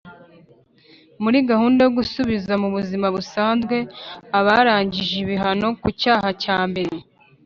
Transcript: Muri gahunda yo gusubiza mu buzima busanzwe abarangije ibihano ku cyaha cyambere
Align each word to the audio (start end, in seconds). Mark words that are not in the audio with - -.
Muri 1.23 1.37
gahunda 1.49 1.79
yo 1.83 1.91
gusubiza 1.99 2.53
mu 2.61 2.69
buzima 2.75 3.07
busanzwe 3.15 3.75
abarangije 4.39 5.15
ibihano 5.23 5.67
ku 5.81 5.87
cyaha 6.01 6.29
cyambere 6.41 6.95